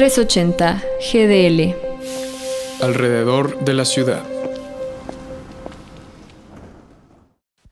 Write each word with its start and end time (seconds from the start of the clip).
380 0.00 0.82
GDL. 1.12 1.74
Alrededor 2.82 3.62
de 3.62 3.74
la 3.74 3.84
ciudad. 3.84 4.22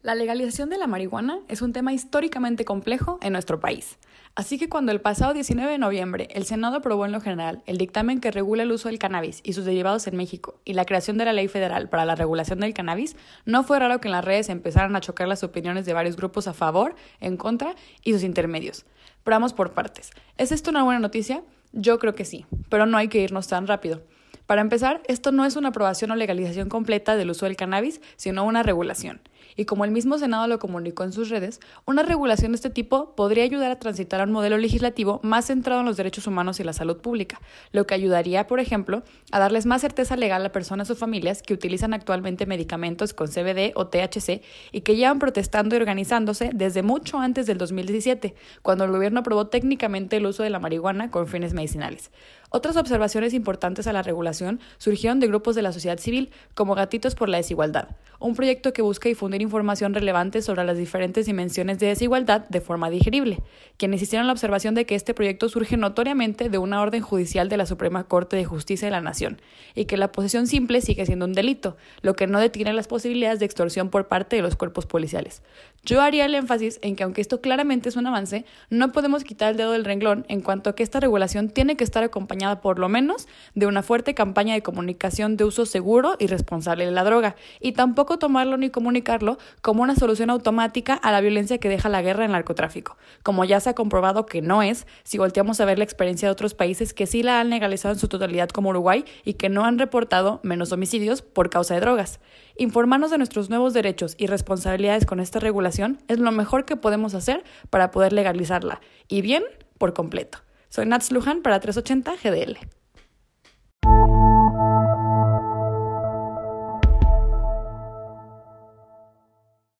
La 0.02 0.14
legalización 0.14 0.68
de 0.68 0.76
la 0.76 0.86
marihuana 0.86 1.38
es 1.48 1.62
un 1.62 1.72
tema 1.72 1.94
históricamente 1.94 2.66
complejo 2.66 3.18
en 3.22 3.32
nuestro 3.32 3.60
país. 3.60 3.96
Así 4.34 4.58
que 4.58 4.68
cuando 4.68 4.92
el 4.92 5.00
pasado 5.00 5.32
19 5.32 5.72
de 5.72 5.78
noviembre 5.78 6.28
el 6.32 6.44
Senado 6.44 6.76
aprobó 6.76 7.06
en 7.06 7.12
lo 7.12 7.22
general 7.22 7.62
el 7.64 7.78
dictamen 7.78 8.20
que 8.20 8.30
regula 8.30 8.64
el 8.64 8.72
uso 8.72 8.90
del 8.90 8.98
cannabis 8.98 9.40
y 9.42 9.54
sus 9.54 9.64
derivados 9.64 10.06
en 10.06 10.18
México 10.18 10.60
y 10.66 10.74
la 10.74 10.84
creación 10.84 11.16
de 11.16 11.24
la 11.24 11.32
ley 11.32 11.48
federal 11.48 11.88
para 11.88 12.04
la 12.04 12.14
regulación 12.14 12.60
del 12.60 12.74
cannabis, 12.74 13.16
no 13.46 13.64
fue 13.64 13.78
raro 13.78 14.02
que 14.02 14.08
en 14.08 14.12
las 14.12 14.24
redes 14.26 14.50
empezaran 14.50 14.94
a 14.96 15.00
chocar 15.00 15.28
las 15.28 15.44
opiniones 15.44 15.86
de 15.86 15.94
varios 15.94 16.16
grupos 16.16 16.46
a 16.46 16.52
favor, 16.52 16.94
en 17.20 17.38
contra 17.38 17.74
y 18.04 18.12
sus 18.12 18.22
intermedios. 18.22 18.84
Pero 19.24 19.34
vamos 19.36 19.54
por 19.54 19.72
partes. 19.72 20.10
¿Es 20.36 20.52
esto 20.52 20.70
una 20.70 20.84
buena 20.84 21.00
noticia? 21.00 21.42
Yo 21.72 21.98
creo 21.98 22.14
que 22.14 22.24
sí, 22.24 22.46
pero 22.68 22.86
no 22.86 22.96
hay 22.96 23.08
que 23.08 23.20
irnos 23.20 23.48
tan 23.48 23.66
rápido. 23.66 24.02
Para 24.46 24.62
empezar, 24.62 25.02
esto 25.08 25.30
no 25.30 25.44
es 25.44 25.56
una 25.56 25.68
aprobación 25.68 26.10
o 26.10 26.16
legalización 26.16 26.70
completa 26.70 27.16
del 27.16 27.30
uso 27.30 27.44
del 27.44 27.56
cannabis, 27.56 28.00
sino 28.16 28.44
una 28.44 28.62
regulación. 28.62 29.20
Y 29.56 29.64
como 29.64 29.84
el 29.84 29.90
mismo 29.90 30.18
Senado 30.18 30.46
lo 30.46 30.58
comunicó 30.58 31.04
en 31.04 31.12
sus 31.12 31.28
redes, 31.28 31.60
una 31.84 32.02
regulación 32.02 32.52
de 32.52 32.56
este 32.56 32.70
tipo 32.70 33.14
podría 33.14 33.44
ayudar 33.44 33.70
a 33.70 33.78
transitar 33.78 34.20
a 34.20 34.24
un 34.24 34.32
modelo 34.32 34.58
legislativo 34.58 35.20
más 35.22 35.46
centrado 35.46 35.80
en 35.80 35.86
los 35.86 35.96
derechos 35.96 36.26
humanos 36.26 36.60
y 36.60 36.64
la 36.64 36.72
salud 36.72 36.98
pública, 36.98 37.40
lo 37.72 37.86
que 37.86 37.94
ayudaría, 37.94 38.46
por 38.46 38.60
ejemplo, 38.60 39.02
a 39.30 39.38
darles 39.38 39.66
más 39.66 39.80
certeza 39.80 40.16
legal 40.16 40.44
a 40.44 40.52
personas 40.52 40.90
o 40.90 40.96
familias 40.96 41.42
que 41.42 41.54
utilizan 41.54 41.94
actualmente 41.94 42.46
medicamentos 42.46 43.14
con 43.14 43.28
CBD 43.28 43.72
o 43.74 43.88
THC 43.88 44.42
y 44.72 44.80
que 44.82 44.96
llevan 44.96 45.18
protestando 45.18 45.74
y 45.74 45.78
organizándose 45.78 46.50
desde 46.54 46.82
mucho 46.82 47.18
antes 47.18 47.46
del 47.46 47.58
2017, 47.58 48.34
cuando 48.62 48.84
el 48.84 48.90
gobierno 48.90 49.20
aprobó 49.20 49.48
técnicamente 49.48 50.16
el 50.16 50.26
uso 50.26 50.42
de 50.42 50.50
la 50.50 50.58
marihuana 50.58 51.10
con 51.10 51.26
fines 51.26 51.54
medicinales. 51.54 52.10
Otras 52.50 52.78
observaciones 52.78 53.34
importantes 53.34 53.86
a 53.86 53.92
la 53.92 54.02
regulación 54.02 54.58
surgieron 54.78 55.20
de 55.20 55.26
grupos 55.26 55.54
de 55.54 55.60
la 55.60 55.72
sociedad 55.72 55.98
civil, 55.98 56.30
como 56.54 56.74
Gatitos 56.74 57.14
por 57.14 57.28
la 57.28 57.36
Desigualdad, 57.36 57.88
un 58.20 58.34
proyecto 58.34 58.72
que 58.72 58.80
busca 58.80 59.08
difundir 59.08 59.27
información 59.36 59.94
relevante 59.94 60.42
sobre 60.42 60.64
las 60.64 60.76
diferentes 60.76 61.26
dimensiones 61.26 61.78
de 61.78 61.88
desigualdad 61.88 62.48
de 62.48 62.60
forma 62.60 62.90
digerible, 62.90 63.40
quienes 63.76 64.02
hicieron 64.02 64.26
la 64.26 64.32
observación 64.32 64.74
de 64.74 64.86
que 64.86 64.94
este 64.94 65.14
proyecto 65.14 65.48
surge 65.48 65.76
notoriamente 65.76 66.48
de 66.48 66.58
una 66.58 66.80
orden 66.80 67.02
judicial 67.02 67.48
de 67.48 67.56
la 67.56 67.66
Suprema 67.66 68.04
Corte 68.04 68.36
de 68.36 68.44
Justicia 68.44 68.86
de 68.86 68.92
la 68.92 69.00
Nación, 69.00 69.40
y 69.74 69.84
que 69.84 69.96
la 69.96 70.12
posesión 70.12 70.46
simple 70.46 70.80
sigue 70.80 71.06
siendo 71.06 71.26
un 71.26 71.32
delito, 71.32 71.76
lo 72.02 72.14
que 72.14 72.26
no 72.26 72.40
detiene 72.40 72.72
las 72.72 72.88
posibilidades 72.88 73.38
de 73.38 73.46
extorsión 73.46 73.90
por 73.90 74.08
parte 74.08 74.36
de 74.36 74.42
los 74.42 74.56
cuerpos 74.56 74.86
policiales. 74.86 75.42
Yo 75.84 76.02
haría 76.02 76.26
el 76.26 76.34
énfasis 76.34 76.78
en 76.82 76.96
que 76.96 77.04
aunque 77.04 77.20
esto 77.20 77.40
claramente 77.40 77.88
es 77.88 77.96
un 77.96 78.06
avance, 78.06 78.44
no 78.68 78.92
podemos 78.92 79.24
quitar 79.24 79.52
el 79.52 79.56
dedo 79.56 79.72
del 79.72 79.84
renglón 79.84 80.26
en 80.28 80.40
cuanto 80.40 80.70
a 80.70 80.74
que 80.74 80.82
esta 80.82 81.00
regulación 81.00 81.48
tiene 81.48 81.76
que 81.76 81.84
estar 81.84 82.02
acompañada 82.02 82.60
por 82.60 82.78
lo 82.78 82.88
menos 82.88 83.28
de 83.54 83.66
una 83.66 83.82
fuerte 83.82 84.14
campaña 84.14 84.54
de 84.54 84.62
comunicación 84.62 85.36
de 85.36 85.44
uso 85.44 85.66
seguro 85.66 86.16
y 86.18 86.26
responsable 86.26 86.84
de 86.84 86.90
la 86.90 87.04
droga, 87.04 87.36
y 87.60 87.72
tampoco 87.72 88.18
tomarlo 88.18 88.56
ni 88.56 88.70
comunicarlo 88.70 89.17
como 89.62 89.82
una 89.82 89.94
solución 89.94 90.30
automática 90.30 90.94
a 90.94 91.12
la 91.12 91.20
violencia 91.20 91.58
que 91.58 91.68
deja 91.68 91.88
la 91.88 92.02
guerra 92.02 92.24
en 92.24 92.30
el 92.30 92.32
narcotráfico, 92.32 92.96
como 93.22 93.44
ya 93.44 93.60
se 93.60 93.70
ha 93.70 93.74
comprobado 93.74 94.26
que 94.26 94.42
no 94.42 94.62
es 94.62 94.86
si 95.04 95.18
volteamos 95.18 95.60
a 95.60 95.64
ver 95.64 95.78
la 95.78 95.84
experiencia 95.84 96.28
de 96.28 96.32
otros 96.32 96.54
países 96.54 96.94
que 96.94 97.06
sí 97.06 97.22
la 97.22 97.40
han 97.40 97.50
legalizado 97.50 97.94
en 97.94 98.00
su 98.00 98.08
totalidad 98.08 98.48
como 98.48 98.70
Uruguay 98.70 99.04
y 99.24 99.34
que 99.34 99.48
no 99.48 99.64
han 99.64 99.78
reportado 99.78 100.40
menos 100.42 100.72
homicidios 100.72 101.22
por 101.22 101.50
causa 101.50 101.74
de 101.74 101.80
drogas. 101.80 102.20
Informarnos 102.56 103.10
de 103.10 103.18
nuestros 103.18 103.50
nuevos 103.50 103.74
derechos 103.74 104.14
y 104.18 104.26
responsabilidades 104.26 105.06
con 105.06 105.20
esta 105.20 105.38
regulación 105.38 105.98
es 106.08 106.18
lo 106.18 106.32
mejor 106.32 106.64
que 106.64 106.76
podemos 106.76 107.14
hacer 107.14 107.44
para 107.70 107.90
poder 107.90 108.12
legalizarla, 108.12 108.80
y 109.08 109.22
bien, 109.22 109.44
por 109.78 109.94
completo. 109.94 110.38
Soy 110.68 110.86
Nats 110.86 111.12
Luján 111.12 111.42
para 111.42 111.60
380 111.60 112.16
GDL. 112.22 112.77